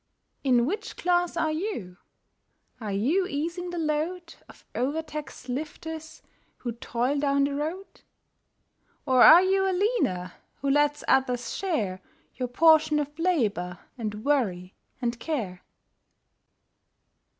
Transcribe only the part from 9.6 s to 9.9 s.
a